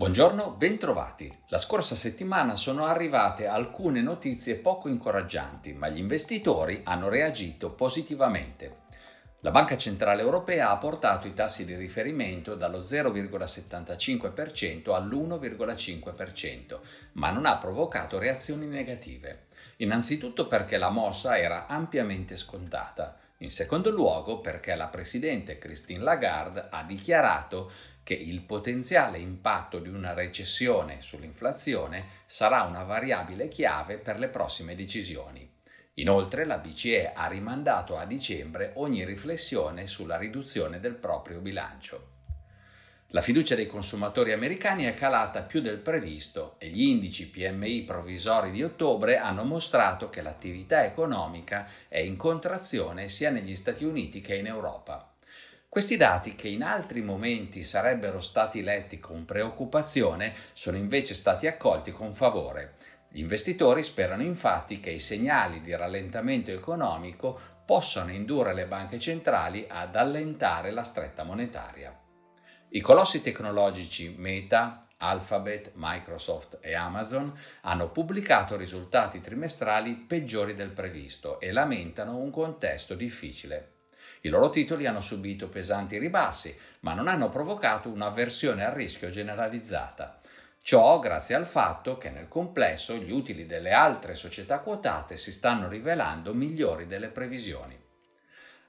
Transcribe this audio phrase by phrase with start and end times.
[0.00, 1.30] Buongiorno, bentrovati.
[1.48, 8.78] La scorsa settimana sono arrivate alcune notizie poco incoraggianti, ma gli investitori hanno reagito positivamente.
[9.40, 16.78] La Banca Centrale Europea ha portato i tassi di riferimento dallo 0,75% all'1,5%,
[17.12, 19.48] ma non ha provocato reazioni negative.
[19.76, 23.18] Innanzitutto perché la mossa era ampiamente scontata.
[23.42, 27.72] In secondo luogo perché la Presidente Christine Lagarde ha dichiarato
[28.02, 34.74] che il potenziale impatto di una recessione sull'inflazione sarà una variabile chiave per le prossime
[34.74, 35.50] decisioni.
[35.94, 42.19] Inoltre la BCE ha rimandato a dicembre ogni riflessione sulla riduzione del proprio bilancio.
[43.12, 48.52] La fiducia dei consumatori americani è calata più del previsto e gli indici PMI provvisori
[48.52, 54.36] di ottobre hanno mostrato che l'attività economica è in contrazione sia negli Stati Uniti che
[54.36, 55.12] in Europa.
[55.68, 61.90] Questi dati, che in altri momenti sarebbero stati letti con preoccupazione, sono invece stati accolti
[61.90, 62.74] con favore.
[63.08, 69.66] Gli investitori sperano infatti che i segnali di rallentamento economico possano indurre le banche centrali
[69.68, 71.92] ad allentare la stretta monetaria.
[72.72, 81.40] I colossi tecnologici Meta, Alphabet, Microsoft e Amazon hanno pubblicato risultati trimestrali peggiori del previsto
[81.40, 83.72] e lamentano un contesto difficile.
[84.20, 90.20] I loro titoli hanno subito pesanti ribassi, ma non hanno provocato un'avversione al rischio generalizzata.
[90.62, 95.66] Ciò grazie al fatto che nel complesso gli utili delle altre società quotate si stanno
[95.66, 97.89] rivelando migliori delle previsioni.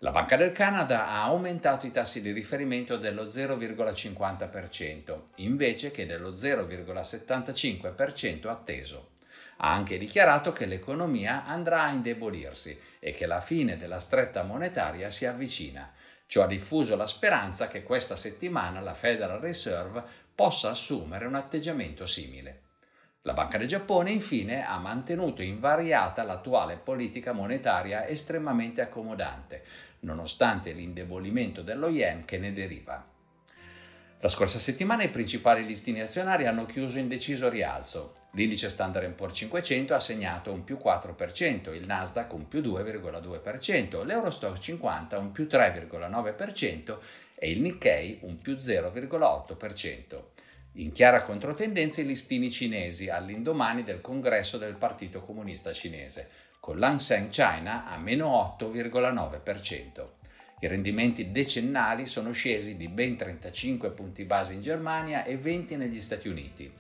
[0.04, 6.32] La Banca del Canada ha aumentato i tassi di riferimento dello 0,50% invece che dello
[6.32, 9.10] 0,75% atteso.
[9.58, 15.12] Ha anche dichiarato che l'economia andrà a indebolirsi e che la fine della stretta monetaria
[15.12, 15.94] si avvicina.
[16.26, 22.08] Ciò ha diffuso la speranza che questa settimana la Federal Reserve possa assumere un atteggiamento
[22.08, 22.71] simile.
[23.24, 29.62] La Banca del Giappone infine ha mantenuto invariata l'attuale politica monetaria estremamente accomodante,
[30.00, 33.06] nonostante l'indebolimento dello yen che ne deriva.
[34.20, 38.16] La scorsa settimana i principali listini azionari hanno chiuso in deciso rialzo.
[38.32, 44.58] L'indice Standard Poor's 500 ha segnato un più 4%, il Nasdaq un più 2,2%, l'Eurostock
[44.58, 46.98] 50 un più 3,9%
[47.36, 50.50] e il Nikkei un più 0,8%.
[50.76, 56.30] In chiara controtendenza i listini cinesi all'indomani del congresso del Partito Comunista Cinese,
[56.62, 60.08] con l'Hang China a meno 8,9%.
[60.62, 66.00] I rendimenti decennali sono scesi di ben 35 punti base in Germania e 20 negli
[66.00, 66.72] Stati Uniti.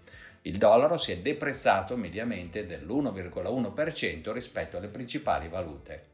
[0.43, 6.11] Il dollaro si è deprezzato mediamente dell'1,1% rispetto alle principali valute.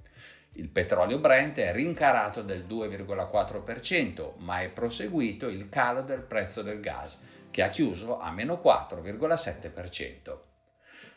[0.53, 6.79] Il petrolio Brent è rincarato del 2,4%, ma è proseguito il calo del prezzo del
[6.79, 7.21] gas,
[7.51, 10.37] che ha chiuso a meno 4,7%.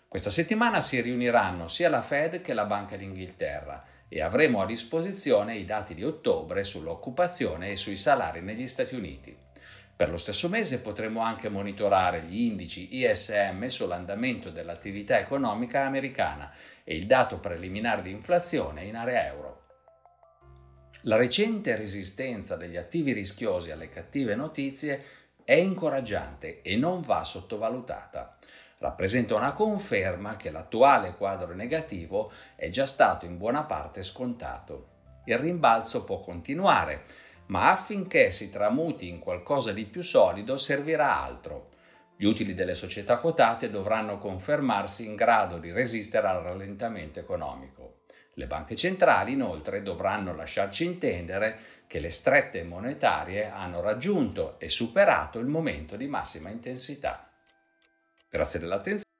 [0.08, 5.56] Questa settimana si riuniranno sia la Fed che la Banca d'Inghilterra e avremo a disposizione
[5.56, 9.36] i dati di ottobre sull'occupazione e sui salari negli Stati Uniti.
[9.94, 16.52] Per lo stesso mese potremo anche monitorare gli indici ISM sull'andamento dell'attività economica americana
[16.82, 19.66] e il dato preliminare di inflazione in area euro.
[21.04, 25.02] La recente resistenza degli attivi rischiosi alle cattive notizie
[25.50, 28.36] è incoraggiante e non va sottovalutata.
[28.78, 34.86] Rappresenta una conferma che l'attuale quadro negativo è già stato in buona parte scontato.
[35.24, 37.02] Il rimbalzo può continuare,
[37.46, 41.70] ma affinché si tramuti in qualcosa di più solido servirà altro.
[42.20, 48.00] Gli utili delle società quotate dovranno confermarsi in grado di resistere al rallentamento economico.
[48.34, 55.38] Le banche centrali inoltre dovranno lasciarci intendere che le strette monetarie hanno raggiunto e superato
[55.38, 57.26] il momento di massima intensità.
[58.28, 59.19] Grazie dell'attenzione.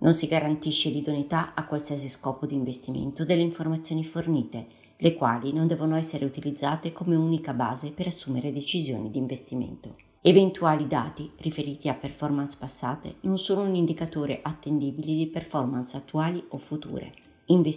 [0.00, 4.66] Non si garantisce l'idoneità a qualsiasi scopo di investimento delle informazioni fornite,
[4.96, 9.96] le quali non devono essere utilizzate come unica base per assumere decisioni di investimento.
[10.20, 16.58] Eventuali dati riferiti a performance passate non sono un indicatore attendibile di performance attuali o
[16.58, 17.12] future.
[17.46, 17.76] Investi